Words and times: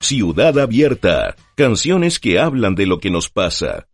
Ciudad 0.00 0.58
Abierta. 0.58 1.36
Canciones 1.54 2.18
que 2.18 2.38
hablan 2.38 2.74
de 2.74 2.86
lo 2.86 2.98
que 2.98 3.10
nos 3.10 3.28
pasa. 3.28 3.86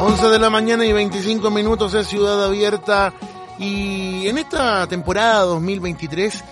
Once 0.00 0.26
de 0.26 0.38
la 0.38 0.48
mañana 0.48 0.86
y 0.86 0.92
25 0.92 1.50
minutos 1.50 1.92
es 1.94 2.06
Ciudad 2.06 2.44
Abierta 2.44 3.12
y 3.58 4.26
en 4.28 4.38
esta 4.38 4.86
temporada 4.86 5.42
2023 5.42 6.44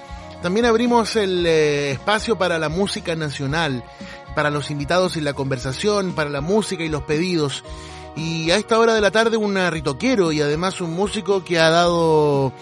también 0.42 0.66
abrimos 0.66 1.16
el 1.16 1.46
eh, 1.46 1.92
espacio 1.92 2.36
para 2.36 2.58
la 2.58 2.68
música 2.68 3.16
nacional, 3.16 3.82
para 4.34 4.50
los 4.50 4.70
invitados 4.70 5.16
y 5.16 5.20
la 5.20 5.32
conversación, 5.32 6.12
para 6.12 6.30
la 6.30 6.40
música 6.40 6.84
y 6.84 6.88
los 6.88 7.02
pedidos. 7.02 7.64
Y 8.16 8.50
a 8.50 8.56
esta 8.56 8.78
hora 8.78 8.94
de 8.94 9.02
la 9.02 9.10
tarde 9.10 9.36
un 9.36 9.56
ritoquero 9.70 10.32
y 10.32 10.40
además 10.40 10.80
un 10.80 10.94
músico 10.94 11.44
que 11.44 11.58
ha 11.58 11.68
dado 11.68 12.52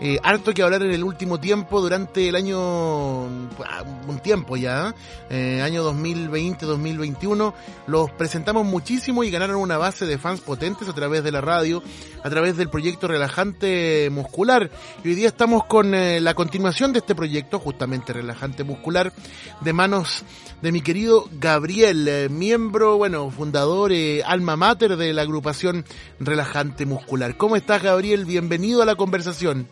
eh, 0.00 0.18
harto 0.22 0.52
que 0.52 0.62
hablar 0.62 0.82
en 0.82 0.90
el 0.90 1.04
último 1.04 1.38
tiempo 1.38 1.80
durante 1.80 2.28
el 2.28 2.34
año, 2.34 3.24
ah, 3.64 3.84
un 4.08 4.18
tiempo 4.18 4.56
ya, 4.56 4.94
eh, 5.30 5.62
año 5.62 5.84
2020-2021. 5.84 7.54
Los 7.86 8.10
presentamos 8.10 8.66
muchísimo 8.66 9.22
y 9.22 9.30
ganaron 9.30 9.56
una 9.56 9.78
base 9.78 10.04
de 10.04 10.18
fans 10.18 10.40
potentes 10.40 10.88
a 10.88 10.94
través 10.94 11.22
de 11.22 11.30
la 11.30 11.40
radio, 11.40 11.82
a 12.22 12.30
través 12.30 12.56
del 12.56 12.68
proyecto 12.68 13.06
Relajante 13.06 14.10
Muscular. 14.10 14.70
Y 15.04 15.08
hoy 15.08 15.14
día 15.14 15.28
estamos 15.28 15.64
con 15.64 15.94
eh, 15.94 16.20
la 16.20 16.34
continuación 16.34 16.92
de 16.92 16.98
este 16.98 17.14
proyecto, 17.14 17.60
justamente 17.60 18.12
Relajante 18.12 18.64
Muscular, 18.64 19.12
de 19.60 19.72
manos 19.72 20.24
de 20.60 20.72
mi 20.72 20.80
querido 20.80 21.28
Gabriel, 21.32 22.08
eh, 22.08 22.28
miembro, 22.28 22.96
bueno, 22.96 23.30
fundador, 23.30 23.92
alma 24.24 24.56
mater 24.56 24.96
de 24.96 25.03
la 25.12 25.22
agrupación 25.22 25.84
Relajante 26.20 26.86
Muscular. 26.86 27.36
¿Cómo 27.36 27.56
estás, 27.56 27.82
Gabriel? 27.82 28.24
Bienvenido 28.24 28.82
a 28.82 28.86
la 28.86 28.94
conversación. 28.94 29.66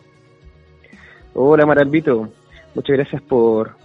Hola, 1.33 1.65
Maralvito. 1.65 2.29
Muchas 2.75 2.97
gracias 2.97 3.21
por 3.23 3.75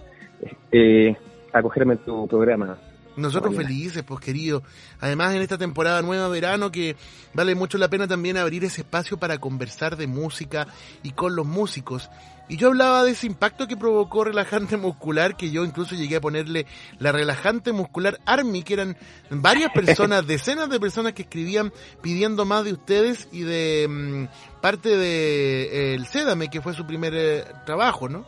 eh, 0.71 1.15
acogerme 1.53 1.93
en 1.93 1.99
tu 1.99 2.27
programa. 2.27 2.77
Nosotros 3.15 3.55
felices, 3.55 4.03
pues 4.03 4.19
querido. 4.21 4.63
Además, 5.01 5.33
en 5.33 5.41
esta 5.41 5.57
temporada 5.57 6.01
nueva 6.01 6.29
verano 6.29 6.71
que 6.71 6.95
vale 7.33 7.53
mucho 7.53 7.77
la 7.77 7.89
pena 7.89 8.07
también 8.07 8.37
abrir 8.37 8.63
ese 8.63 8.81
espacio 8.81 9.17
para 9.17 9.39
conversar 9.39 9.97
de 9.97 10.07
música 10.07 10.67
y 11.03 11.11
con 11.11 11.35
los 11.35 11.45
músicos. 11.45 12.09
Y 12.49 12.57
yo 12.57 12.69
hablaba 12.69 13.03
de 13.03 13.11
ese 13.11 13.27
impacto 13.27 13.67
que 13.67 13.77
provocó 13.77 14.23
relajante 14.23 14.75
muscular, 14.75 15.37
que 15.37 15.51
yo 15.51 15.63
incluso 15.63 15.95
llegué 15.95 16.15
a 16.15 16.21
ponerle 16.21 16.65
la 16.97 17.11
relajante 17.11 17.71
muscular 17.71 18.17
Army, 18.25 18.63
que 18.63 18.73
eran 18.73 18.97
varias 19.29 19.71
personas, 19.71 20.25
decenas 20.27 20.67
de 20.69 20.79
personas 20.79 21.13
que 21.13 21.21
escribían 21.21 21.71
pidiendo 22.01 22.45
más 22.45 22.65
de 22.65 22.73
ustedes 22.73 23.29
y 23.31 23.41
de 23.41 23.87
mm, 23.87 24.61
parte 24.61 24.97
de 24.97 25.63
eh, 25.63 25.93
el 25.93 26.05
Sédame, 26.05 26.49
que 26.49 26.61
fue 26.61 26.73
su 26.73 26.87
primer 26.87 27.13
eh, 27.15 27.43
trabajo, 27.67 28.09
¿no? 28.09 28.25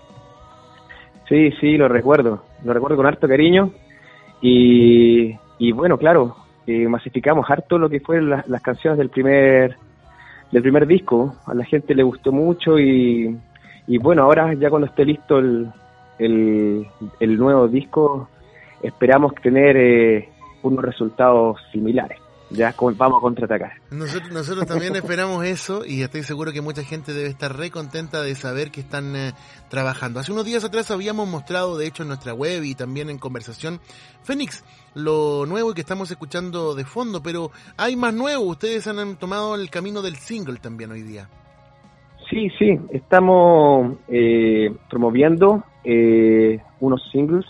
Sí, 1.28 1.52
sí, 1.60 1.78
lo 1.78 1.88
recuerdo. 1.88 2.46
Lo 2.64 2.74
recuerdo 2.74 2.98
con 2.98 3.08
harto 3.08 3.28
cariño 3.28 3.74
y, 4.40 5.36
y 5.58 5.72
bueno, 5.72 5.98
claro, 5.98 6.36
eh, 6.68 6.88
masificamos 6.88 7.50
harto 7.50 7.80
lo 7.80 7.90
que 7.90 8.02
fueron 8.02 8.30
las, 8.30 8.62
canciones 8.62 9.00
del 9.00 9.10
primer 9.10 9.78
del 10.52 10.62
primer 10.62 10.86
disco. 10.86 11.38
A 11.48 11.56
la 11.56 11.66
gente 11.66 11.96
le 11.96 12.04
gustó 12.04 12.32
mucho 12.32 12.78
y, 12.78 13.36
y 13.88 13.98
bueno, 13.98 14.24
ahora 14.24 14.54
ya 14.54 14.70
cuando 14.70 14.88
esté 14.88 15.06
listo 15.06 15.40
el, 15.40 15.72
el, 16.20 17.38
nuevo 17.38 17.68
disco, 17.68 18.30
esperamos 18.82 19.34
tener 19.36 19.78
eh, 19.78 20.30
unos 20.64 20.84
resultados 20.84 21.58
similares 21.72 22.22
ya 22.52 22.76
vamos 22.78 23.18
a 23.18 23.22
contraatacar. 23.22 23.72
Nosotros, 23.90 24.32
nosotros 24.32 24.68
también 24.68 24.96
esperamos 24.96 25.46
eso 25.46 25.86
y 25.86 26.04
estoy 26.04 26.24
seguro 26.24 26.52
que 26.52 26.62
mucha 26.62 26.84
gente 26.84 27.14
debe 27.14 27.30
estar 27.30 27.56
re 27.56 27.72
contenta 27.72 28.22
de 28.22 28.36
saber 28.36 28.72
que 28.72 28.82
están 28.82 29.16
eh, 29.16 29.34
trabajando. 29.70 30.20
Hace 30.20 30.32
unos 30.32 30.46
días 30.46 30.64
atrás 30.64 30.92
habíamos 30.92 31.28
mostrado, 31.28 31.78
de 31.78 31.88
hecho, 31.88 32.04
en 32.04 32.10
nuestra 32.10 32.34
web 32.34 32.64
y 32.64 32.76
también 32.76 33.10
en 33.10 33.18
conversación, 33.18 33.80
Fénix, 34.24 34.64
lo 34.94 35.46
nuevo 35.46 35.74
que 35.74 35.82
estamos 35.82 36.12
escuchando 36.12 36.76
de 36.76 36.86
fondo, 36.86 37.24
pero 37.24 37.52
hay 37.78 37.96
más 37.96 38.14
nuevo. 38.14 38.44
Ustedes 38.44 38.86
han 38.88 39.16
tomado 39.16 39.56
el 39.56 39.70
camino 39.70 40.02
del 40.02 40.18
single 40.18 40.58
también 40.58 40.92
hoy 40.92 41.02
día. 41.02 41.30
Sí, 42.32 42.50
sí, 42.58 42.80
estamos 42.92 43.98
eh, 44.08 44.74
promoviendo 44.90 45.66
eh, 45.84 46.62
unos 46.80 47.04
singles 47.12 47.46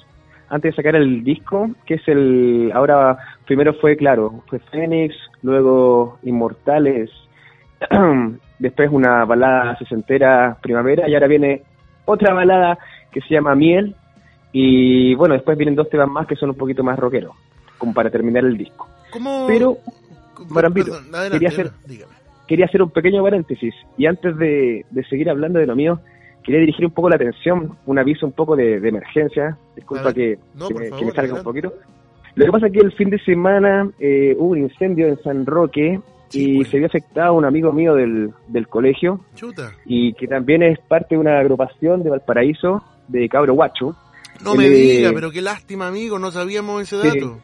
antes 0.50 0.72
de 0.72 0.76
sacar 0.76 0.96
el 0.96 1.24
disco, 1.24 1.70
que 1.86 1.94
es 1.94 2.08
el, 2.08 2.72
ahora 2.74 3.16
primero 3.46 3.76
fue, 3.76 3.96
claro, 3.96 4.44
fue 4.48 4.58
Fénix, 4.58 5.16
luego 5.44 6.18
Inmortales, 6.24 7.12
después 8.60 8.90
una 8.92 9.24
balada 9.24 9.78
sesentera 9.78 10.58
Primavera, 10.64 11.08
y 11.08 11.14
ahora 11.14 11.28
viene 11.28 11.62
otra 12.06 12.34
balada 12.34 12.80
que 13.12 13.22
se 13.22 13.36
llama 13.36 13.54
Miel, 13.54 13.96
y 14.52 15.14
bueno, 15.14 15.36
después 15.36 15.60
vienen 15.60 15.76
dos 15.76 15.90
temas 15.90 16.10
más 16.10 16.26
que 16.26 16.36
son 16.36 16.50
un 16.50 16.58
poquito 16.58 16.84
más 16.84 16.98
rockeros, 16.98 17.36
como 17.78 17.94
para 17.94 18.10
terminar 18.10 18.44
el 18.46 18.58
disco. 18.58 18.90
¿Cómo? 19.12 19.46
Pero, 19.48 19.78
Marambito, 20.50 20.98
quería 21.32 21.50
hacer, 21.50 21.72
quería 22.52 22.66
hacer 22.66 22.82
un 22.82 22.90
pequeño 22.90 23.24
paréntesis, 23.24 23.74
y 23.98 24.08
antes 24.08 24.36
de, 24.36 24.86
de 24.90 25.04
seguir 25.06 25.30
hablando 25.30 25.58
de 25.58 25.66
lo 25.66 25.74
mío, 25.74 26.02
quería 26.44 26.60
dirigir 26.60 26.86
un 26.86 26.92
poco 26.92 27.08
la 27.08 27.16
atención, 27.16 27.78
un 27.86 27.98
aviso 27.98 28.26
un 28.26 28.34
poco 28.34 28.58
de, 28.58 28.76
emergencia, 28.76 29.58
disculpa 29.74 30.14
que, 30.14 30.38
me, 30.54 31.12
salga 31.16 31.36
un 31.36 31.44
poquito. 31.44 31.74
Lo 32.36 32.46
que 32.46 32.52
pasa 32.52 32.68
es 32.68 32.74
que 32.74 32.80
el 32.80 32.92
fin 32.92 33.10
de 33.10 33.20
semana 33.20 33.90
eh, 34.02 34.36
hubo 34.38 34.50
un 34.50 34.58
incendio 34.58 35.08
en 35.08 35.18
San 35.24 35.46
Roque 35.46 36.02
y 36.34 36.66
se 36.66 36.78
vio 36.78 36.88
afectado 36.88 37.36
un 37.36 37.46
amigo 37.46 37.72
mío 37.72 37.96
del, 37.96 38.32
del 38.50 38.68
colegio 38.68 39.22
y 39.86 40.14
que 40.16 40.28
también 40.28 40.62
es 40.62 40.78
parte 40.80 41.16
de 41.16 41.22
una 41.22 41.40
agrupación 41.40 42.04
de 42.04 42.10
Valparaíso 42.10 42.84
de 43.08 43.30
Cabro 43.30 43.54
Guacho. 43.54 43.96
No 44.44 44.56
me 44.56 44.68
diga, 44.68 45.12
pero 45.16 45.32
qué 45.32 45.42
lástima 45.42 45.88
amigo, 45.88 46.20
no 46.20 46.32
sabíamos 46.32 46.82
ese 46.82 46.98
dato. 46.98 47.40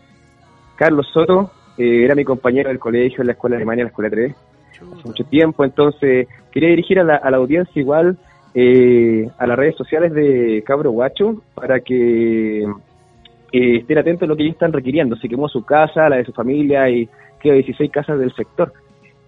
Carlos 0.75 1.07
Soto 1.13 1.49
eh, 1.77 2.03
era 2.03 2.13
mi 2.13 2.25
compañero 2.25 2.67
del 2.67 2.79
colegio 2.79 3.21
en 3.21 3.27
la 3.27 3.33
escuela 3.33 3.55
alemana, 3.55 3.81
en 3.81 3.85
la 3.85 3.89
escuela 3.89 4.09
3, 4.09 4.35
hace 4.81 5.07
mucho 5.07 5.23
tiempo, 5.25 5.63
entonces 5.63 6.27
quería 6.51 6.69
dirigir 6.69 6.99
a 6.99 7.03
la, 7.03 7.15
a 7.15 7.31
la 7.31 7.37
audiencia 7.37 7.79
igual 7.79 8.17
eh, 8.59 9.29
a 9.37 9.45
las 9.45 9.55
redes 9.55 9.75
sociales 9.75 10.11
de 10.13 10.63
Cabro 10.65 10.89
Guacho 10.89 11.43
para 11.53 11.79
que 11.79 12.63
eh, 12.63 13.77
estén 13.77 13.97
atentos 13.99 14.23
a 14.23 14.25
lo 14.25 14.35
que 14.35 14.43
ellos 14.43 14.55
están 14.55 14.73
requiriendo. 14.73 15.15
Se 15.17 15.29
quemó 15.29 15.47
su 15.47 15.63
casa, 15.63 16.09
la 16.09 16.17
de 16.17 16.25
su 16.25 16.33
familia 16.33 16.89
y 16.89 17.07
quedó 17.39 17.53
16 17.53 17.91
casas 17.91 18.17
del 18.17 18.33
sector. 18.33 18.73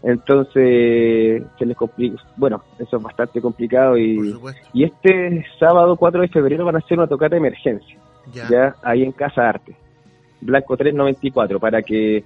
Entonces, 0.01 1.43
se 1.59 1.65
les 1.65 1.77
complica. 1.77 2.19
Bueno, 2.37 2.63
eso 2.79 2.97
es 2.97 3.03
bastante 3.03 3.39
complicado. 3.39 3.99
Y, 3.99 4.35
y 4.73 4.85
este 4.85 5.45
sábado 5.59 5.95
4 5.95 6.21
de 6.21 6.27
febrero 6.29 6.65
van 6.65 6.77
a 6.77 6.79
hacer 6.79 6.97
una 6.97 7.07
tocata 7.07 7.35
de 7.35 7.37
emergencia. 7.37 7.99
Ya. 8.33 8.75
ahí 8.81 9.03
en 9.03 9.11
Casa 9.11 9.47
Arte. 9.47 9.75
Blanco 10.41 10.75
394, 10.75 11.59
para 11.59 11.83
que 11.83 12.23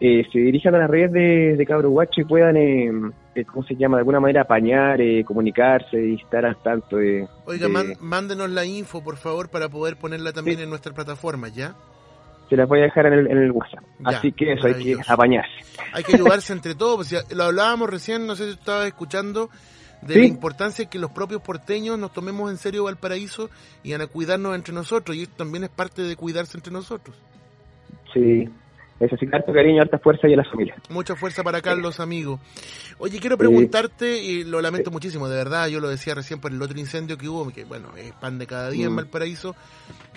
eh, 0.00 0.26
se 0.30 0.38
dirijan 0.38 0.74
a 0.74 0.78
las 0.78 0.90
redes 0.90 1.12
de, 1.12 1.56
de 1.56 1.66
Cabro 1.66 1.90
Guacho 1.90 2.20
y 2.20 2.24
puedan, 2.24 2.56
eh, 2.56 2.90
eh, 3.34 3.44
¿cómo 3.44 3.66
se 3.66 3.76
llama? 3.76 3.96
De 3.96 4.00
alguna 4.00 4.20
manera 4.20 4.42
apañar, 4.42 5.00
eh, 5.00 5.24
comunicarse 5.24 5.98
y 5.98 6.14
estar 6.14 6.44
al 6.44 6.56
tanto 6.62 6.96
de... 6.98 7.26
Oiga, 7.46 7.68
mándenos 8.00 8.50
la 8.50 8.64
info, 8.64 9.02
por 9.02 9.16
favor, 9.16 9.48
para 9.48 9.68
poder 9.68 9.96
ponerla 9.96 10.32
también 10.32 10.60
en 10.60 10.68
nuestra 10.68 10.92
plataforma, 10.92 11.48
¿ya? 11.48 11.74
Se 12.48 12.56
las 12.56 12.68
voy 12.68 12.80
a 12.80 12.82
dejar 12.84 13.06
en 13.06 13.12
el, 13.14 13.30
en 13.30 13.38
el 13.38 13.50
WhatsApp. 13.50 13.84
Así 14.04 14.32
que 14.32 14.52
eso, 14.52 14.66
hay 14.66 14.74
que 14.74 14.96
apañarse. 15.08 15.50
Hay 15.92 16.04
que 16.04 16.14
ayudarse 16.14 16.52
entre 16.52 16.74
todos. 16.74 17.08
Pues, 17.08 17.34
lo 17.34 17.44
hablábamos 17.44 17.90
recién, 17.90 18.26
no 18.26 18.36
sé 18.36 18.44
si 18.44 18.50
estabas 18.50 18.86
escuchando, 18.86 19.50
de 20.02 20.16
la 20.16 20.26
importancia 20.26 20.88
que 20.88 20.98
los 20.98 21.10
propios 21.10 21.40
porteños 21.42 21.98
nos 21.98 22.12
tomemos 22.12 22.50
en 22.50 22.58
serio 22.58 22.84
Valparaíso 22.84 23.50
y 23.82 23.92
van 23.92 24.02
a 24.02 24.06
cuidarnos 24.06 24.54
entre 24.54 24.72
nosotros. 24.72 25.16
Y 25.16 25.22
esto 25.22 25.36
también 25.38 25.64
es 25.64 25.70
parte 25.70 26.02
de 26.02 26.14
cuidarse 26.14 26.56
entre 26.56 26.72
nosotros. 26.72 27.16
Sí, 28.14 28.48
necesitar 28.98 29.44
tu 29.44 29.52
cariño, 29.52 29.82
harta 29.82 29.98
fuerza 29.98 30.28
y 30.28 30.34
a 30.34 30.36
la 30.36 30.44
familia. 30.44 30.74
Mucha 30.88 31.16
fuerza 31.16 31.42
para 31.42 31.60
Carlos, 31.60 32.00
amigo. 32.00 32.40
Oye, 32.98 33.18
quiero 33.20 33.36
preguntarte, 33.36 34.22
y 34.22 34.44
lo 34.44 34.60
lamento 34.60 34.90
muchísimo, 34.90 35.28
de 35.28 35.36
verdad, 35.36 35.68
yo 35.68 35.80
lo 35.80 35.88
decía 35.88 36.14
recién 36.14 36.40
por 36.40 36.52
el 36.52 36.62
otro 36.62 36.78
incendio 36.78 37.18
que 37.18 37.28
hubo, 37.28 37.50
que 37.50 37.64
bueno, 37.64 37.90
es 37.96 38.12
pan 38.12 38.38
de 38.38 38.46
cada 38.46 38.70
día 38.70 38.86
en 38.86 38.92
mm. 38.92 38.96
Valparaíso, 38.96 39.54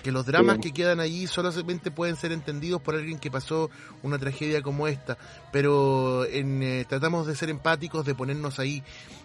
que 0.02 0.12
los 0.12 0.24
dramas 0.24 0.58
que 0.58 0.72
quedan 0.72 1.00
allí 1.00 1.26
solamente 1.26 1.90
pueden 1.90 2.16
ser 2.16 2.32
entendidos 2.32 2.80
por 2.80 2.94
alguien 2.94 3.18
que 3.18 3.30
pasó 3.30 3.70
una 4.02 4.18
tragedia 4.18 4.62
como 4.62 4.88
esta, 4.88 5.18
pero 5.52 6.24
en, 6.24 6.62
eh, 6.62 6.86
tratamos 6.88 7.26
de 7.26 7.34
ser 7.34 7.50
empáticos, 7.50 8.06
de 8.06 8.14
ponernos 8.14 8.58
ahí 8.58 8.82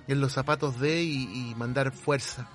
en 0.07 0.19
los 0.19 0.33
zapatos 0.33 0.79
de 0.79 1.01
y, 1.01 1.51
y 1.51 1.55
mandar 1.55 1.93
fuerza. 1.93 2.47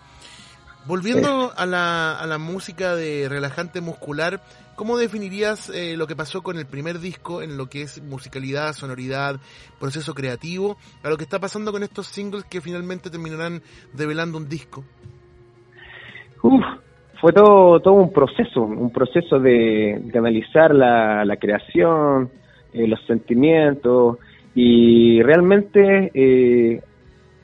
Volviendo 0.87 1.53
a 1.57 1.67
la, 1.67 2.19
a 2.19 2.27
la 2.27 2.39
música 2.39 2.95
de 2.95 3.29
relajante 3.29 3.83
muscular, 3.83 4.43
¿cómo 4.81 4.97
definirías 4.97 5.69
eh, 5.69 5.95
lo 5.95 6.07
que 6.07 6.17
pasó 6.17 6.41
con 6.41 6.57
el 6.57 6.65
primer 6.65 7.01
disco 7.01 7.43
en 7.43 7.59
lo 7.59 7.67
que 7.67 7.83
es 7.83 8.03
musicalidad, 8.03 8.73
sonoridad, 8.73 9.37
proceso 9.79 10.15
creativo, 10.15 10.79
a 11.03 11.11
lo 11.11 11.19
que 11.19 11.25
está 11.25 11.39
pasando 11.39 11.71
con 11.71 11.83
estos 11.83 12.07
singles 12.07 12.45
que 12.45 12.63
finalmente 12.63 13.11
terminarán 13.11 13.61
develando 13.93 14.39
un 14.39 14.49
disco? 14.49 14.83
Uf, 16.43 16.65
fue 17.21 17.31
todo, 17.35 17.79
todo 17.81 17.93
un 17.93 18.11
proceso, 18.11 18.63
un 18.63 18.91
proceso 18.91 19.39
de, 19.39 20.01
analizar 20.15 20.75
la, 20.75 21.37
creación, 21.39 22.31
eh, 22.73 22.87
los 22.87 23.05
sentimientos 23.05 24.17
y 24.55 25.23
realmente 25.23 26.11
eh, 26.15 26.81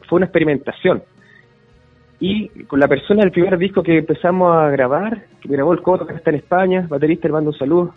fue 0.08 0.16
una 0.16 0.24
experimentación 0.24 1.02
y 2.18 2.48
con 2.64 2.80
la 2.80 2.88
persona 2.88 3.22
del 3.22 3.32
primer 3.32 3.58
disco 3.58 3.82
que 3.82 3.98
empezamos 3.98 4.56
a 4.56 4.70
grabar, 4.70 5.26
que 5.40 5.48
grabó 5.48 5.72
el 5.72 5.82
Coto, 5.82 6.06
que 6.06 6.14
está 6.14 6.30
en 6.30 6.36
España, 6.36 6.86
baterista, 6.88 7.28
le 7.28 7.32
mando 7.32 7.50
un 7.50 7.58
saludo 7.58 7.94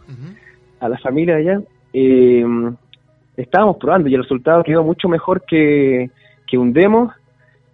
a 0.80 0.90
la 0.90 0.98
familia 0.98 1.36
de 1.36 1.42
allá, 1.42 1.62
eh, 1.94 2.46
estábamos 3.38 3.78
probando 3.78 4.10
y 4.10 4.16
el 4.16 4.24
resultado 4.24 4.64
quedó 4.64 4.84
mucho 4.84 5.08
mejor 5.08 5.44
que, 5.46 6.12
que 6.48 6.58
un 6.58 6.74
demo 6.74 7.14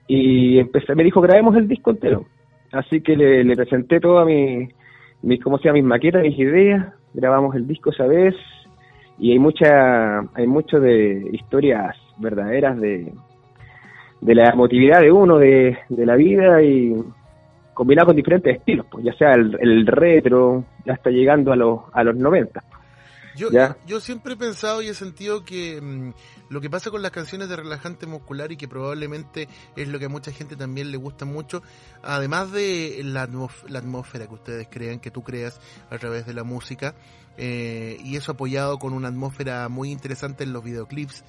y 0.07 0.59
empecé, 0.59 0.94
me 0.94 1.03
dijo 1.03 1.21
grabemos 1.21 1.56
el 1.56 1.68
disco 1.68 1.92
entero. 1.92 2.25
Así 2.71 3.01
que 3.01 3.15
le, 3.15 3.56
presenté 3.56 4.00
todas 4.00 4.25
mis, 4.27 4.69
mi, 5.21 5.39
¿cómo 5.39 5.57
se 5.57 5.65
llama? 5.65 5.75
mis 5.75 5.86
maquetas, 5.86 6.21
mis 6.21 6.38
ideas, 6.38 6.94
grabamos 7.13 7.56
el 7.56 7.65
disco 7.65 7.89
esa 7.89 8.06
vez 8.06 8.36
y 9.18 9.31
hay 9.31 9.39
mucha, 9.39 10.19
hay 10.19 10.45
mucho 10.45 10.80
de 10.80 11.30
historias 11.31 11.95
verdaderas 12.18 12.80
de, 12.80 13.13
de 14.21 14.35
la 14.35 14.50
emotividad 14.50 15.01
de 15.01 15.12
uno, 15.12 15.38
de, 15.38 15.77
de 15.89 16.06
la 16.06 16.15
vida 16.15 16.62
y 16.62 16.95
combinado 17.73 18.07
con 18.07 18.15
diferentes 18.15 18.57
estilos, 18.57 18.85
pues 18.89 19.03
ya 19.06 19.13
sea 19.13 19.33
el, 19.33 19.85
retro, 19.85 20.63
ya 20.85 20.94
está 20.94 21.09
llegando 21.09 21.51
a 21.51 21.56
los, 21.56 21.81
a 21.94 22.03
los 22.03 22.15
90. 22.15 22.63
Yo, 23.35 23.50
yo 23.85 24.00
siempre 24.00 24.33
he 24.33 24.38
pensado 24.38 24.81
y 24.81 24.88
he 24.88 24.94
sentido 24.94 25.44
que 25.44 25.81
mm, 25.81 26.13
lo 26.50 26.62
que 26.62 26.69
pasa 26.69 26.89
con 26.89 27.01
las 27.01 27.12
canciones 27.12 27.50
de 27.50 27.57
relajante 27.57 28.07
muscular 28.07 28.50
y 28.53 28.56
que 28.56 28.69
probablemente 28.69 29.50
es 29.75 29.89
lo 29.89 30.00
que 30.00 30.06
a 30.06 30.09
mucha 30.09 30.31
gente 30.31 30.56
también 30.56 30.89
le 30.89 30.95
gusta 30.95 31.25
mucho, 31.25 31.62
además 32.01 32.53
de 32.53 33.01
la, 33.03 33.27
la 33.67 33.79
atmósfera 33.79 34.27
que 34.27 34.33
ustedes 34.33 34.67
crean, 34.71 35.00
que 35.00 35.12
tú 35.12 35.21
creas 35.21 35.59
a 35.89 35.97
través 35.97 36.25
de 36.25 36.33
la 36.33 36.45
música, 36.45 36.95
eh, 37.38 37.97
y 38.03 38.15
eso 38.15 38.31
apoyado 38.31 38.79
con 38.79 38.94
una 38.94 39.09
atmósfera 39.09 39.67
muy 39.67 39.91
interesante 39.91 40.45
en 40.45 40.53
los 40.53 40.63
videoclips, 40.63 41.25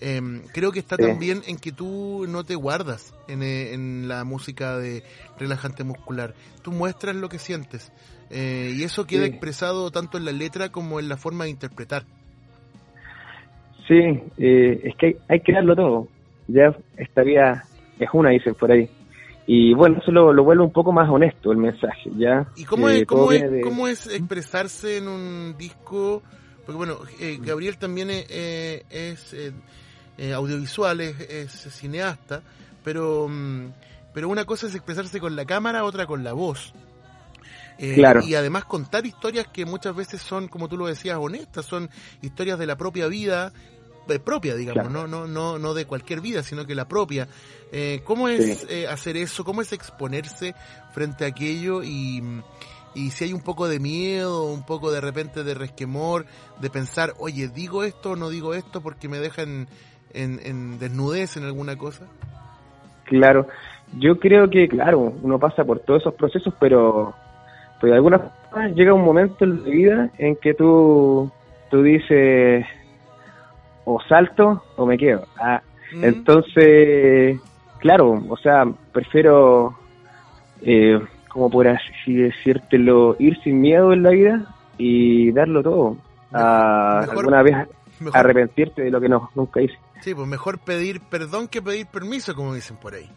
Em, 0.00 0.42
creo 0.52 0.72
que 0.72 0.78
está 0.78 0.98
también 0.98 1.40
en 1.46 1.56
que 1.56 1.72
tú 1.72 2.26
no 2.28 2.44
te 2.44 2.54
guardas 2.54 3.14
eh, 3.28 3.70
en, 3.72 4.08
la 4.08 4.24
música 4.24 4.76
de 4.76 5.02
relajante 5.38 5.84
muscular. 5.84 6.34
Tú 6.62 6.70
muestras 6.70 7.16
lo 7.16 7.28
que 7.28 7.38
sientes. 7.38 7.92
Eh, 8.30 8.74
y 8.76 8.82
eso 8.82 9.06
queda 9.06 9.24
expresado 9.24 9.90
tanto 9.90 10.18
en 10.18 10.24
la 10.24 10.32
letra 10.32 10.70
como 10.70 11.00
en 11.00 11.08
la 11.08 11.16
forma 11.16 11.44
de 11.44 11.50
interpretar. 11.50 12.04
Sí, 13.88 13.94
eh, 14.36 14.80
es 14.84 14.96
que 14.96 15.16
hay, 15.28 15.40
que 15.40 15.52
darlo 15.52 15.74
todo. 15.74 16.08
Ya 16.48 16.76
estaría, 16.98 17.64
es 17.98 18.08
una, 18.12 18.30
dicen 18.30 18.54
por 18.54 18.70
ahí. 18.70 18.90
Y 19.46 19.72
bueno, 19.74 19.98
eso 20.02 20.10
lo, 20.10 20.44
vuelve 20.44 20.64
un 20.64 20.72
poco 20.72 20.92
más 20.92 21.08
honesto 21.08 21.52
el 21.52 21.58
mensaje, 21.58 22.10
¿ya? 22.16 22.48
¿Y 22.56 22.64
cómo, 22.64 22.88
es, 22.88 23.06
cómo, 23.06 23.30
es, 23.30 23.44
cómo 23.62 23.86
es 23.88 24.06
expresarse 24.08 24.98
en 24.98 25.08
un 25.08 25.54
disco? 25.56 26.20
Porque 26.66 26.76
bueno, 26.76 26.98
Gabriel 27.42 27.78
también 27.78 28.10
es, 28.10 29.32
eh, 30.18 30.32
audiovisual, 30.32 31.00
es, 31.00 31.52
cineasta, 31.52 32.42
pero, 32.82 33.28
mm, 33.28 33.72
pero 34.14 34.28
una 34.28 34.44
cosa 34.44 34.66
es 34.66 34.74
expresarse 34.74 35.20
con 35.20 35.36
la 35.36 35.44
cámara, 35.44 35.84
otra 35.84 36.06
con 36.06 36.24
la 36.24 36.32
voz. 36.32 36.72
Eh, 37.78 37.94
claro. 37.94 38.22
Y 38.22 38.34
además 38.34 38.64
contar 38.64 39.04
historias 39.04 39.46
que 39.48 39.66
muchas 39.66 39.94
veces 39.94 40.22
son, 40.22 40.48
como 40.48 40.68
tú 40.68 40.78
lo 40.78 40.86
decías, 40.86 41.18
honestas, 41.20 41.66
son 41.66 41.90
historias 42.22 42.58
de 42.58 42.66
la 42.66 42.76
propia 42.76 43.06
vida, 43.08 43.52
eh, 44.08 44.18
propia, 44.18 44.54
digamos, 44.54 44.90
no, 44.90 45.06
no, 45.06 45.26
no, 45.26 45.58
no 45.58 45.74
de 45.74 45.84
cualquier 45.84 46.22
vida, 46.22 46.42
sino 46.42 46.64
que 46.64 46.74
la 46.74 46.88
propia. 46.88 47.28
¿Cómo 48.04 48.28
es 48.28 48.66
hacer 48.88 49.18
eso? 49.18 49.44
¿Cómo 49.44 49.60
es 49.60 49.72
exponerse 49.72 50.54
frente 50.94 51.24
a 51.24 51.28
aquello 51.28 51.82
y, 51.82 52.22
y 52.96 53.10
si 53.10 53.24
hay 53.24 53.32
un 53.34 53.42
poco 53.42 53.68
de 53.68 53.78
miedo, 53.78 54.44
un 54.44 54.64
poco 54.64 54.90
de 54.90 55.02
repente 55.02 55.44
de 55.44 55.52
resquemor, 55.52 56.24
de 56.60 56.70
pensar, 56.70 57.14
oye, 57.18 57.48
digo 57.48 57.84
esto 57.84 58.12
o 58.12 58.16
no 58.16 58.30
digo 58.30 58.54
esto 58.54 58.80
porque 58.80 59.06
me 59.06 59.18
dejan 59.18 59.68
en, 60.16 60.78
desnudez 60.78 61.36
en 61.36 61.44
alguna 61.44 61.76
cosa? 61.76 62.06
Claro, 63.04 63.46
yo 63.98 64.18
creo 64.18 64.50
que, 64.50 64.68
claro, 64.68 65.12
uno 65.22 65.38
pasa 65.38 65.64
por 65.64 65.80
todos 65.80 66.02
esos 66.02 66.14
procesos, 66.14 66.54
pero, 66.58 67.14
pues 67.80 67.90
de 67.90 67.96
alguna 67.96 68.18
forma 68.18 68.68
llega 68.68 68.94
un 68.94 69.04
momento 69.04 69.44
en 69.44 69.62
la 69.62 69.70
vida 69.70 70.10
en 70.18 70.36
que 70.36 70.54
tú, 70.54 71.30
tú 71.70 71.82
dices, 71.82 72.66
o 73.84 74.00
salto 74.08 74.62
o 74.76 74.86
me 74.86 74.98
quedo. 74.98 75.26
Ah, 75.38 75.62
mm. 75.94 76.04
Entonces, 76.04 77.40
claro, 77.78 78.22
o 78.28 78.36
sea, 78.36 78.64
prefiero, 78.92 79.76
eh, 80.62 81.00
como 81.28 81.50
por 81.50 81.68
así 81.68 82.14
decírtelo, 82.14 83.16
ir 83.18 83.38
sin 83.42 83.60
miedo 83.60 83.92
en 83.92 84.02
la 84.02 84.10
vida 84.10 84.46
y 84.78 85.30
darlo 85.32 85.62
todo. 85.62 85.96
a 86.32 87.00
alguna 87.00 87.42
vez 87.42 87.56
arrepentirte 88.12 88.82
de 88.82 88.90
lo 88.90 89.00
que 89.00 89.08
no, 89.08 89.30
nunca 89.34 89.60
hice. 89.60 89.78
Sí, 90.00 90.14
pues 90.14 90.26
mejor 90.26 90.58
pedir 90.58 91.00
perdón 91.00 91.48
que 91.48 91.62
pedir 91.62 91.86
permiso, 91.86 92.34
como 92.34 92.54
dicen 92.54 92.76
por 92.76 92.94
ahí. 92.94 93.08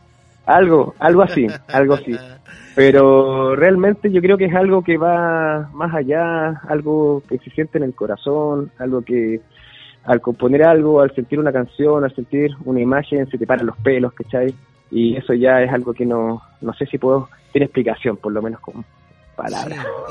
Algo, 0.46 0.96
algo 1.00 1.22
así, 1.22 1.46
algo 1.68 1.94
así. 1.94 2.16
Pero 2.76 3.56
realmente 3.56 4.12
yo 4.12 4.22
creo 4.22 4.38
que 4.38 4.46
es 4.46 4.56
algo 4.56 4.84
que 4.84 4.98
va 4.98 5.70
más 5.74 5.94
allá, 5.94 6.62
algo 6.68 7.22
que 7.28 7.38
se 7.40 7.52
siente 7.52 7.78
en 7.78 7.84
el 7.84 7.94
corazón, 7.94 8.72
algo 8.80 9.02
que 9.02 9.42
al 10.06 10.22
componer 10.22 10.64
algo, 10.64 11.02
al 11.02 11.14
sentir 11.14 11.40
una 11.40 11.52
canción, 11.52 12.04
al 12.04 12.16
sentir 12.16 12.52
una 12.66 12.80
imagen, 12.80 13.30
se 13.30 13.38
te 13.38 13.46
paran 13.46 13.68
los 13.68 13.78
pelos, 13.78 14.14
¿cachai? 14.14 14.54
Y 14.90 15.16
eso 15.16 15.34
ya 15.34 15.62
es 15.62 15.72
algo 15.72 15.94
que 15.94 16.06
no, 16.06 16.42
no 16.62 16.74
sé 16.74 16.86
si 16.88 16.98
puedo, 16.98 17.30
tiene 17.52 17.66
explicación, 17.66 18.18
por 18.18 18.31
lo 18.31 18.42
menos 18.42 18.60
como, 18.60 18.84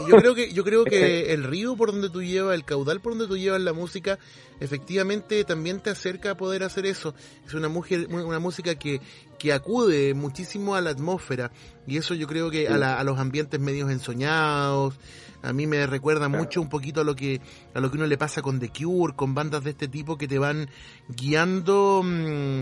yo 0.08 0.16
creo 0.16 0.34
que 0.34 0.52
yo 0.52 0.64
creo 0.64 0.84
que 0.84 1.32
el 1.32 1.44
río 1.44 1.76
por 1.76 1.92
donde 1.92 2.10
tú 2.10 2.22
llevas, 2.22 2.54
el 2.54 2.64
caudal 2.64 3.00
por 3.00 3.12
donde 3.12 3.26
tú 3.26 3.36
llevas 3.36 3.60
la 3.60 3.72
música, 3.72 4.18
efectivamente 4.60 5.44
también 5.44 5.80
te 5.80 5.90
acerca 5.90 6.32
a 6.32 6.36
poder 6.36 6.62
hacer 6.62 6.86
eso. 6.86 7.14
Es 7.46 7.54
una, 7.54 7.68
mujer, 7.68 8.08
una 8.10 8.38
música 8.38 8.74
que, 8.76 9.00
que 9.38 9.52
acude 9.52 10.14
muchísimo 10.14 10.74
a 10.74 10.80
la 10.80 10.90
atmósfera 10.90 11.50
y 11.86 11.96
eso 11.96 12.14
yo 12.14 12.26
creo 12.26 12.50
que 12.50 12.68
a, 12.68 13.02
los 13.04 13.18
ambientes 13.18 13.60
medios 13.60 13.90
ensoñados. 13.90 14.98
A 15.40 15.52
mí 15.52 15.68
me 15.68 15.86
recuerda 15.86 16.28
mucho 16.28 16.60
un 16.60 16.68
poquito 16.68 17.00
a 17.00 17.04
lo 17.04 17.14
que 17.14 17.40
a 17.72 17.80
lo 17.80 17.90
que 17.90 17.96
uno 17.96 18.06
le 18.06 18.18
pasa 18.18 18.42
con 18.42 18.58
The 18.58 18.70
Cure, 18.70 19.14
con 19.14 19.34
bandas 19.34 19.62
de 19.62 19.70
este 19.70 19.86
tipo 19.86 20.18
que 20.18 20.26
te 20.26 20.36
van 20.38 20.68
guiando, 21.08 22.02
mm, 22.04 22.60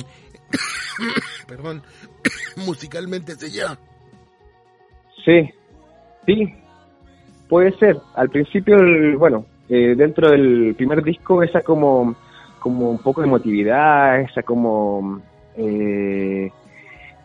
perdón, 1.48 1.82
musicalmente 2.56 3.34
se 3.36 3.50
llama. 3.50 3.78
Sí, 5.24 5.50
Sí, 6.26 6.52
puede 7.48 7.72
ser. 7.78 7.96
Al 8.14 8.28
principio, 8.28 8.76
bueno, 9.18 9.46
eh, 9.68 9.94
dentro 9.96 10.30
del 10.30 10.74
primer 10.76 11.02
disco, 11.02 11.42
esa 11.42 11.62
como, 11.62 12.14
como 12.58 12.90
un 12.90 12.98
poco 12.98 13.20
de 13.20 13.28
emotividad, 13.28 14.20
esa 14.20 14.42
como, 14.42 15.20
eh, 15.56 16.50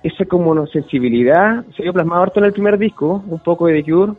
esa 0.03 0.25
como 0.25 0.65
sensibilidad, 0.67 1.65
se 1.75 1.83
vio 1.83 1.93
plasmado 1.93 2.23
harto 2.23 2.39
en 2.39 2.45
el 2.45 2.53
primer 2.53 2.77
disco, 2.77 3.23
un 3.27 3.39
poco 3.39 3.67
de 3.67 3.81
The 3.81 3.91
Cure, 3.91 4.13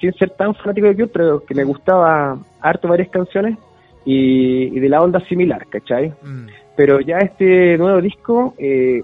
sin 0.00 0.12
ser 0.14 0.30
tan 0.30 0.54
fanático 0.54 0.86
de 0.86 0.94
The 0.94 1.02
Cure, 1.02 1.12
pero 1.12 1.44
que 1.44 1.54
me 1.54 1.64
gustaba 1.64 2.38
harto 2.60 2.88
varias 2.88 3.08
canciones 3.10 3.58
y, 4.04 4.78
de 4.78 4.88
la 4.88 5.02
onda 5.02 5.20
similar, 5.26 5.66
¿cachai? 5.66 6.12
Mm. 6.22 6.46
Pero 6.76 7.00
ya 7.00 7.18
este 7.18 7.76
nuevo 7.76 8.00
disco, 8.00 8.54
eh, 8.56 9.02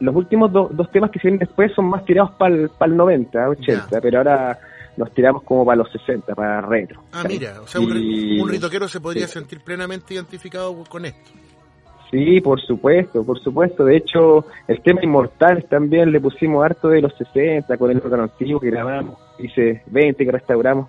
los 0.00 0.14
últimos 0.14 0.52
dos 0.52 0.90
temas 0.92 1.10
que 1.10 1.18
se 1.18 1.28
vienen 1.28 1.40
después 1.40 1.72
son 1.72 1.86
más 1.86 2.04
tirados 2.04 2.30
para 2.32 2.54
el 2.54 2.96
90, 2.96 3.48
80, 3.48 4.00
pero 4.00 4.18
ahora 4.18 4.58
nos 4.96 5.12
tiramos 5.12 5.42
como 5.42 5.64
para 5.64 5.76
los 5.76 5.90
60, 5.92 6.34
para 6.34 6.60
retro. 6.62 7.02
Ah, 7.12 7.24
mira, 7.28 7.60
o 7.62 7.66
sea, 7.66 7.80
un, 7.80 8.48
ritoquero 8.48 8.88
se 8.88 9.00
podría 9.00 9.28
sentir 9.28 9.60
plenamente 9.60 10.14
identificado 10.14 10.84
con 10.88 11.04
esto. 11.04 11.30
Sí, 12.10 12.40
por 12.40 12.60
supuesto, 12.60 13.24
por 13.24 13.40
supuesto. 13.40 13.84
De 13.84 13.96
hecho, 13.96 14.46
el 14.68 14.80
tema 14.80 15.00
inmortal 15.02 15.64
también 15.68 16.12
le 16.12 16.20
pusimos 16.20 16.64
harto 16.64 16.88
de 16.88 17.02
los 17.02 17.12
60 17.16 17.76
con 17.76 17.90
el 17.90 17.98
órgano 17.98 18.24
antiguo 18.24 18.60
que 18.60 18.70
grabamos, 18.70 19.18
hice 19.38 19.82
20 19.86 20.24
que 20.24 20.32
restauramos. 20.32 20.88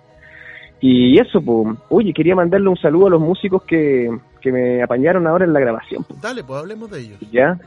Y 0.80 1.18
eso, 1.18 1.42
pues, 1.42 1.76
oye, 1.88 2.12
quería 2.12 2.36
mandarle 2.36 2.68
un 2.68 2.76
saludo 2.76 3.08
a 3.08 3.10
los 3.10 3.20
músicos 3.20 3.64
que, 3.64 4.16
que 4.40 4.52
me 4.52 4.82
apañaron 4.82 5.26
ahora 5.26 5.44
en 5.44 5.52
la 5.52 5.60
grabación. 5.60 6.06
Dale, 6.20 6.44
pues 6.44 6.60
hablemos 6.60 6.88
de 6.90 7.00
ellos. 7.00 7.18
Ya, 7.32 7.58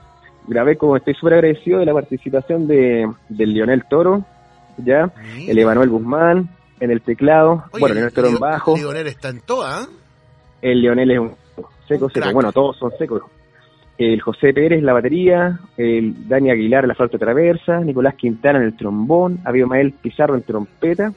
grabé 0.48 0.78
como 0.78 0.96
estoy 0.96 1.14
súper 1.16 1.34
agradecido 1.34 1.80
de 1.80 1.86
la 1.86 1.94
participación 1.94 2.68
de, 2.68 3.12
del 3.28 3.54
Lionel 3.54 3.84
Toro, 3.90 4.26
ya, 4.78 5.12
el 5.48 5.58
Emanuel 5.58 5.90
Guzmán 5.90 6.50
en 6.80 6.92
el 6.92 7.02
teclado, 7.02 7.66
bueno, 7.80 7.94
Lionel 7.96 8.14
Toro 8.14 8.30
en 8.30 8.40
bajo. 8.40 8.76
El 8.76 8.82
Lionel 8.82 9.08
está 9.08 9.30
en 9.30 9.42
toda. 9.42 9.88
El 10.62 10.82
Lionel 10.82 11.12
es 11.12 11.20
un 11.20 11.36
seco, 11.88 12.10
seco. 12.10 12.32
Bueno, 12.34 12.52
todos 12.52 12.78
son 12.78 12.92
secos. 12.98 13.24
El 13.98 14.20
José 14.22 14.52
Pérez 14.54 14.82
la 14.82 14.94
batería, 14.94 15.60
el 15.78 16.28
Dani 16.28 16.50
Aguilar 16.50 16.86
en 16.86 16.88
la 16.90 16.96
flauta 16.96 17.20
traversa, 17.20 17.80
Nicolás 17.82 18.16
Quintana 18.16 18.58
en 18.58 18.66
el 18.66 18.76
trombón, 18.76 19.40
Abimael 19.46 19.94
Pizarro 19.94 20.34
en 20.36 20.42
trompeta 20.42 21.14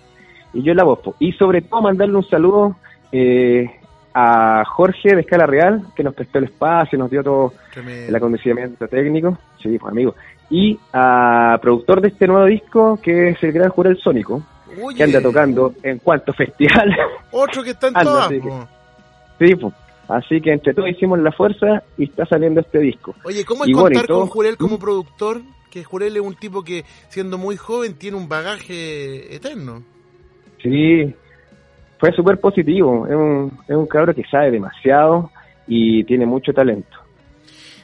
y 0.53 0.63
yo 0.63 0.73
en 0.73 0.77
la 0.77 0.85
voz. 0.85 1.01
Y 1.19 1.33
sobre 1.33 1.63
todo 1.63 1.81
mandarle 1.81 2.17
un 2.17 2.29
saludo 2.29 2.77
eh, 3.11 3.71
a 4.13 4.65
Jorge 4.67 5.15
de 5.15 5.23
Escala 5.23 5.47
Real, 5.47 5.83
que 5.97 6.05
nos 6.05 6.15
prestó 6.15 6.39
el 6.39 6.45
espacio, 6.45 6.99
nos 6.99 7.11
dio 7.11 7.23
todo 7.23 7.53
el 7.75 8.15
acondicionamiento 8.15 8.87
técnico, 8.87 9.39
sí, 9.63 9.79
pues 9.79 9.91
amigo, 9.91 10.15
y 10.51 10.79
a 10.93 11.59
productor 11.61 12.01
de 12.01 12.09
este 12.09 12.27
nuevo 12.27 12.47
disco, 12.47 12.99
que 13.03 13.31
es 13.31 13.43
el 13.43 13.53
gran 13.53 13.71
Jurel 13.71 13.99
Sónico, 13.99 14.43
que 14.97 15.03
anda 15.03 15.21
tocando 15.21 15.75
en 15.83 15.99
cuanto 15.99 16.33
festival. 16.33 16.95
Otro 17.31 17.63
que 17.63 17.71
está 17.71 17.89
en 17.89 17.95
todas, 18.03 18.31
Sí, 19.39 19.55
pues. 19.57 19.75
Así 20.09 20.41
que 20.41 20.53
entre 20.53 20.75
todos 20.75 20.91
hicimos 20.91 21.19
la 21.19 21.33
fuerza 21.33 21.83
y 21.97 22.05
está 22.05 22.27
saliendo 22.27 22.61
este 22.61 22.79
disco. 22.79 23.15
Oye, 23.25 23.45
¿cómo 23.45 23.65
es 23.65 23.73
contar 23.73 24.07
con 24.07 24.27
Jurel 24.27 24.57
como 24.57 24.77
¿Mm? 24.77 24.81
productor? 24.81 25.41
Que 25.71 25.83
Jurel 25.83 26.17
es 26.17 26.23
un 26.23 26.35
tipo 26.35 26.63
que, 26.63 26.85
siendo 27.09 27.39
muy 27.39 27.57
joven, 27.57 27.95
tiene 27.95 28.17
un 28.17 28.29
bagaje 28.29 29.35
eterno. 29.35 29.83
Sí, 30.63 31.13
fue 31.99 32.13
súper 32.13 32.39
positivo. 32.39 33.07
Es 33.07 33.15
un, 33.15 33.59
es 33.67 33.75
un 33.75 33.87
cabro 33.87 34.15
que 34.15 34.25
sabe 34.25 34.51
demasiado 34.51 35.31
y 35.67 36.05
tiene 36.05 36.27
mucho 36.27 36.53
talento. 36.53 36.99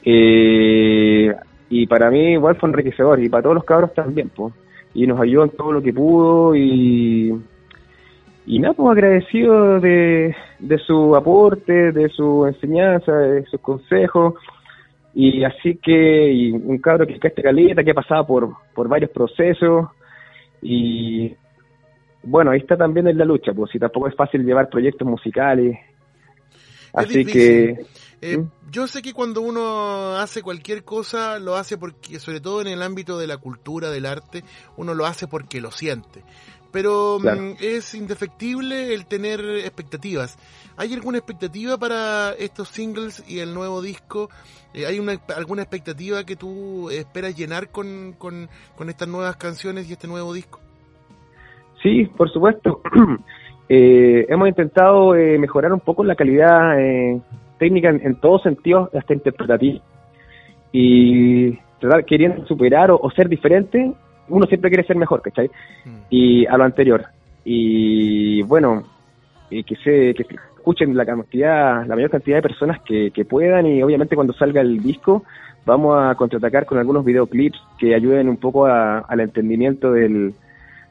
Eh, 0.03 1.33
y 1.71 1.87
para 1.87 2.11
mí 2.11 2.33
igual 2.33 2.57
fue 2.57 2.67
enriquecedor 2.67 3.23
y 3.23 3.29
para 3.29 3.43
todos 3.43 3.55
los 3.55 3.63
cabros 3.63 3.93
también, 3.93 4.29
pues. 4.29 4.53
Y 4.93 5.07
nos 5.07 5.21
ayudó 5.21 5.45
en 5.45 5.51
todo 5.51 5.71
lo 5.71 5.81
que 5.81 5.93
pudo 5.93 6.53
y, 6.53 7.33
y 8.45 8.59
nada, 8.59 8.73
pues 8.73 8.91
agradecido 8.91 9.79
de, 9.79 10.35
de 10.59 10.77
su 10.79 11.15
aporte, 11.15 11.93
de 11.93 12.09
su 12.09 12.45
enseñanza, 12.45 13.13
de 13.13 13.45
sus 13.45 13.61
consejos. 13.61 14.33
Y 15.13 15.45
así 15.45 15.75
que 15.81 16.33
y 16.33 16.51
un 16.51 16.77
cabro 16.79 17.07
que 17.07 17.13
es 17.13 17.33
caleta, 17.33 17.85
que 17.85 17.91
ha 17.91 17.95
pasado 17.95 18.27
por, 18.27 18.49
por 18.75 18.89
varios 18.89 19.11
procesos 19.11 19.87
y 20.61 21.33
bueno, 22.23 22.51
ahí 22.51 22.59
está 22.59 22.75
también 22.75 23.07
en 23.07 23.17
la 23.17 23.25
lucha, 23.25 23.53
pues 23.53 23.71
si 23.71 23.79
tampoco 23.79 24.09
es 24.09 24.15
fácil 24.15 24.43
llevar 24.45 24.69
proyectos 24.69 25.07
musicales. 25.07 25.79
Así 26.93 27.23
que... 27.23 27.85
Eh, 28.21 28.37
¿Mm? 28.37 28.51
Yo 28.71 28.87
sé 28.87 29.01
que 29.01 29.13
cuando 29.13 29.41
uno 29.41 30.15
hace 30.17 30.41
cualquier 30.41 30.83
cosa, 30.83 31.39
lo 31.39 31.55
hace 31.55 31.77
porque, 31.77 32.19
sobre 32.19 32.39
todo 32.39 32.61
en 32.61 32.67
el 32.67 32.81
ámbito 32.81 33.17
de 33.17 33.27
la 33.27 33.37
cultura, 33.37 33.89
del 33.89 34.05
arte, 34.05 34.43
uno 34.77 34.93
lo 34.93 35.05
hace 35.05 35.27
porque 35.27 35.59
lo 35.59 35.71
siente. 35.71 36.23
Pero 36.71 37.19
mm, 37.19 37.57
es 37.59 37.93
indefectible 37.95 38.93
el 38.93 39.05
tener 39.05 39.41
expectativas. 39.41 40.37
¿Hay 40.77 40.93
alguna 40.93 41.17
expectativa 41.17 41.77
para 41.77 42.31
estos 42.31 42.69
singles 42.69 43.23
y 43.27 43.39
el 43.39 43.53
nuevo 43.53 43.81
disco? 43.81 44.29
Eh, 44.73 44.85
¿Hay 44.85 44.99
una, 44.99 45.19
alguna 45.35 45.63
expectativa 45.63 46.23
que 46.23 46.37
tú 46.37 46.89
esperas 46.89 47.35
llenar 47.35 47.71
con, 47.71 48.15
con, 48.17 48.49
con 48.77 48.89
estas 48.89 49.09
nuevas 49.09 49.35
canciones 49.35 49.89
y 49.89 49.93
este 49.93 50.07
nuevo 50.07 50.33
disco? 50.33 50.61
Sí, 51.81 52.05
por 52.05 52.31
supuesto. 52.31 52.81
eh, 53.69 54.25
hemos 54.29 54.47
intentado 54.47 55.15
eh, 55.15 55.37
mejorar 55.37 55.73
un 55.73 55.79
poco 55.79 56.03
la 56.03 56.15
calidad 56.15 56.79
eh, 56.79 57.21
técnica 57.61 57.89
en, 57.89 58.15
todos 58.15 58.41
sentidos, 58.41 58.89
hasta 58.95 59.13
interpretativo. 59.13 59.81
Y 60.71 61.51
tratar, 61.79 62.05
queriendo 62.05 62.43
superar 62.47 62.89
o, 62.89 63.11
ser 63.11 63.29
diferente, 63.29 63.93
uno 64.27 64.47
siempre 64.47 64.71
quiere 64.71 64.87
ser 64.87 64.95
mejor, 64.95 65.21
¿cachai? 65.21 65.47
Mm. 65.85 65.89
Y 66.09 66.45
a 66.47 66.57
lo 66.57 66.63
anterior. 66.63 67.05
Y 67.45 68.41
bueno, 68.41 68.83
que 69.51 69.75
se 69.83 70.15
que 70.15 70.25
escuchen 70.57 70.97
la 70.97 71.05
cantidad, 71.05 71.85
la 71.85 71.95
mayor 71.95 72.09
cantidad 72.09 72.37
de 72.37 72.41
personas 72.41 72.81
que, 72.81 73.11
que 73.11 73.25
puedan 73.25 73.67
y 73.67 73.83
obviamente 73.83 74.15
cuando 74.15 74.33
salga 74.33 74.61
el 74.61 74.81
disco 74.81 75.23
vamos 75.65 75.99
a 76.01 76.15
contraatacar 76.15 76.65
con 76.65 76.79
algunos 76.79 77.05
videoclips 77.05 77.59
que 77.77 77.93
ayuden 77.93 78.29
un 78.29 78.37
poco 78.37 78.65
al 78.65 79.19
entendimiento 79.19 79.91
del, 79.91 80.33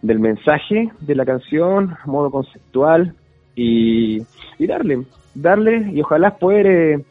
del 0.02 0.18
mensaje 0.20 0.90
de 1.00 1.14
la 1.14 1.24
canción, 1.24 1.96
modo 2.04 2.30
conceptual 2.30 3.14
y, 3.54 4.24
darle, 4.58 5.04
darle 5.34 5.90
y 5.92 6.00
ojalá 6.00 6.36
poder 6.36 6.66
eh, 6.66 7.04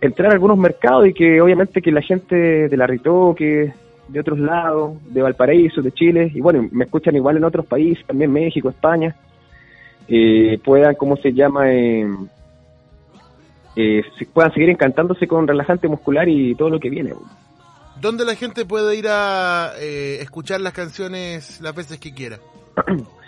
entrar 0.00 0.30
a 0.30 0.34
algunos 0.34 0.58
mercados 0.58 1.08
y 1.08 1.14
que 1.14 1.40
obviamente 1.40 1.82
que 1.82 1.92
la 1.92 2.02
gente 2.02 2.68
de 2.68 2.76
la 2.76 2.86
Ritoque, 2.86 3.72
de 4.08 4.20
otros 4.20 4.38
lados, 4.38 4.98
de 5.12 5.22
Valparaíso, 5.22 5.80
de 5.80 5.92
Chile, 5.92 6.30
y 6.34 6.40
bueno, 6.40 6.68
me 6.70 6.84
escuchan 6.84 7.16
igual 7.16 7.36
en 7.36 7.44
otros 7.44 7.66
países, 7.66 8.04
también 8.06 8.32
México, 8.32 8.68
España, 8.68 9.14
eh, 10.08 10.58
puedan, 10.64 10.94
¿cómo 10.96 11.16
se 11.16 11.32
llama? 11.32 11.72
Eh, 11.72 12.06
eh, 13.76 14.02
puedan 14.32 14.52
seguir 14.52 14.68
encantándose 14.68 15.26
con 15.26 15.48
relajante 15.48 15.88
muscular 15.88 16.28
y 16.28 16.54
todo 16.54 16.68
lo 16.68 16.80
que 16.80 16.90
viene. 16.90 17.14
¿Dónde 18.00 18.24
la 18.24 18.34
gente 18.34 18.64
puede 18.64 18.96
ir 18.96 19.06
a 19.08 19.72
eh, 19.78 20.18
escuchar 20.20 20.60
las 20.60 20.72
canciones 20.72 21.60
las 21.60 21.74
veces 21.74 21.98
que 21.98 22.12
quiera? 22.12 22.38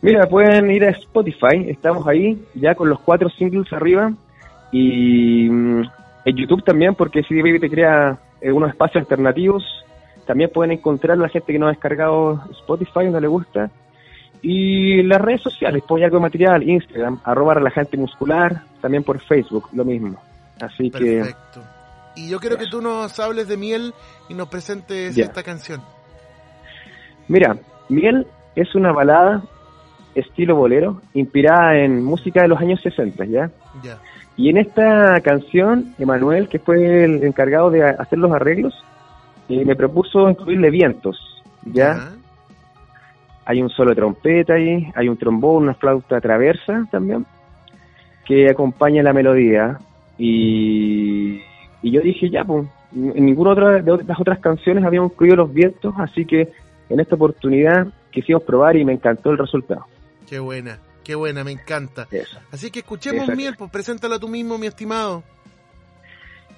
Mira, 0.00 0.26
pueden 0.26 0.70
ir 0.70 0.84
a 0.84 0.90
Spotify, 0.90 1.66
estamos 1.68 2.06
ahí 2.06 2.40
ya 2.54 2.74
con 2.74 2.88
los 2.88 3.00
cuatro 3.00 3.28
singles 3.30 3.72
arriba 3.72 4.12
y 4.70 5.48
mm, 5.50 5.82
en 6.24 6.36
YouTube 6.36 6.62
también 6.62 6.94
porque 6.94 7.24
CD 7.24 7.42
Baby 7.42 7.58
te 7.58 7.70
crea 7.70 8.18
algunos 8.44 8.70
espacios 8.70 9.02
alternativos. 9.02 9.64
También 10.26 10.50
pueden 10.52 10.72
encontrar 10.72 11.16
la 11.18 11.28
gente 11.28 11.52
que 11.52 11.58
no 11.58 11.66
ha 11.66 11.70
descargado 11.70 12.44
Spotify, 12.50 13.08
no 13.10 13.18
le 13.18 13.26
gusta. 13.26 13.70
Y 14.42 15.02
las 15.02 15.20
redes 15.20 15.40
sociales, 15.40 15.82
pues 15.88 16.04
algo 16.04 16.18
de 16.18 16.22
material, 16.22 16.62
Instagram, 16.62 17.18
arroba 17.24 17.54
relajante 17.54 17.96
muscular, 17.96 18.62
también 18.80 19.02
por 19.02 19.20
Facebook, 19.20 19.68
lo 19.72 19.84
mismo. 19.84 20.16
Así 20.60 20.90
Perfecto. 20.90 21.60
que 21.60 21.78
y 22.18 22.28
yo 22.28 22.40
quiero 22.40 22.58
que 22.58 22.66
tú 22.66 22.82
nos 22.82 23.16
hables 23.20 23.46
de 23.46 23.56
Miel 23.56 23.94
y 24.28 24.34
nos 24.34 24.48
presentes 24.48 25.16
esta 25.16 25.44
canción. 25.44 25.80
Mira, 27.28 27.56
Miel 27.88 28.26
es 28.56 28.74
una 28.74 28.92
balada 28.92 29.42
estilo 30.14 30.56
bolero, 30.56 31.00
inspirada 31.14 31.78
en 31.78 32.02
música 32.02 32.42
de 32.42 32.48
los 32.48 32.60
años 32.60 32.80
60, 32.80 33.24
¿ya? 33.26 33.50
Y 34.36 34.50
en 34.50 34.56
esta 34.56 35.20
canción, 35.20 35.94
Emanuel, 35.98 36.48
que 36.48 36.58
fue 36.58 37.04
el 37.04 37.24
encargado 37.24 37.70
de 37.70 37.84
hacer 37.84 38.18
los 38.18 38.32
arreglos, 38.32 38.74
eh, 39.48 39.64
me 39.64 39.76
propuso 39.76 40.28
incluirle 40.28 40.70
vientos, 40.70 41.42
¿ya? 41.64 42.10
Hay 43.44 43.62
un 43.62 43.70
solo 43.70 43.90
de 43.90 43.96
trompeta 43.96 44.54
ahí, 44.54 44.90
hay 44.94 45.08
un 45.08 45.16
trombón, 45.16 45.64
una 45.64 45.74
flauta 45.74 46.20
traversa 46.20 46.86
también, 46.90 47.24
que 48.26 48.48
acompaña 48.50 49.02
la 49.02 49.12
melodía. 49.12 49.78
Y 50.18 51.40
y 51.82 51.90
yo 51.92 52.00
dije, 52.00 52.28
ya, 52.30 52.44
pues, 52.44 52.66
en 52.94 53.24
ninguna 53.24 53.50
otra 53.50 53.80
de 53.80 54.04
las 54.04 54.20
otras 54.20 54.38
canciones 54.40 54.84
habíamos 54.84 55.12
incluido 55.12 55.36
los 55.36 55.52
vientos, 55.52 55.94
así 55.98 56.24
que 56.24 56.48
en 56.88 57.00
esta 57.00 57.14
oportunidad 57.14 57.86
quisimos 58.10 58.42
probar 58.42 58.76
y 58.76 58.84
me 58.84 58.92
encantó 58.92 59.30
el 59.30 59.38
resultado. 59.38 59.84
Qué 60.28 60.38
buena, 60.38 60.78
qué 61.04 61.14
buena, 61.14 61.42
me 61.44 61.52
encanta. 61.52 62.06
Así 62.52 62.70
que 62.70 62.80
escuchemos 62.80 63.28
Miel, 63.34 63.54
pues 63.56 63.70
preséntala 63.70 64.18
tú 64.18 64.28
mismo, 64.28 64.58
mi 64.58 64.66
estimado. 64.66 65.22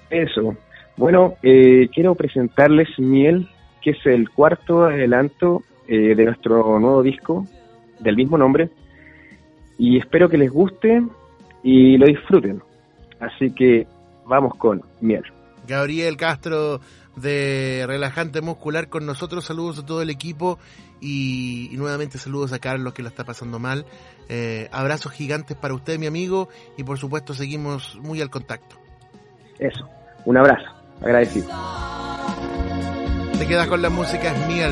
Eso. 0.09 0.57
Bueno, 0.97 1.35
eh, 1.41 1.87
quiero 1.93 2.15
presentarles 2.15 2.89
Miel, 2.99 3.49
que 3.81 3.91
es 3.91 4.05
el 4.05 4.29
cuarto 4.29 4.83
adelanto 4.83 5.63
eh, 5.87 6.15
de 6.15 6.25
nuestro 6.25 6.79
nuevo 6.79 7.01
disco 7.01 7.47
del 7.99 8.15
mismo 8.15 8.37
nombre. 8.37 8.69
Y 9.77 9.97
espero 9.97 10.29
que 10.29 10.37
les 10.37 10.51
guste 10.51 11.01
y 11.63 11.97
lo 11.97 12.05
disfruten. 12.05 12.61
Así 13.19 13.51
que 13.51 13.87
vamos 14.25 14.55
con 14.55 14.81
miel. 14.99 15.23
Gabriel 15.67 16.17
Castro 16.17 16.81
de 17.15 17.83
Relajante 17.87 18.41
Muscular 18.41 18.87
con 18.89 19.05
nosotros, 19.05 19.45
saludos 19.45 19.79
a 19.79 19.85
todo 19.85 20.01
el 20.01 20.09
equipo 20.09 20.59
y, 20.99 21.69
nuevamente 21.73 22.17
saludos 22.17 22.53
a 22.53 22.59
Carlos 22.59 22.93
que 22.93 23.01
lo 23.01 23.09
está 23.09 23.23
pasando 23.23 23.59
mal. 23.59 23.85
Eh, 24.29 24.69
abrazos 24.71 25.11
gigantes 25.11 25.57
para 25.57 25.73
usted, 25.73 25.99
mi 25.99 26.07
amigo, 26.07 26.49
y 26.77 26.83
por 26.83 26.97
supuesto 26.97 27.33
seguimos 27.33 27.97
muy 28.01 28.21
al 28.21 28.29
contacto. 28.29 28.77
Eso, 29.59 29.87
un 30.25 30.37
abrazo, 30.37 30.69
agradecido. 31.01 31.49
Te 33.37 33.47
quedas 33.47 33.67
con 33.67 33.81
la 33.81 33.89
música, 33.89 34.31
es 34.33 34.47
miel. 34.47 34.71